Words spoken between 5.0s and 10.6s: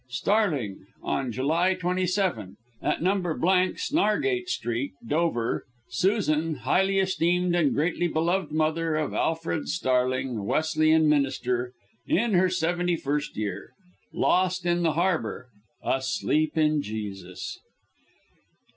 Dover, Susan, highly esteemed and greatly beloved mother of Alfred Starling,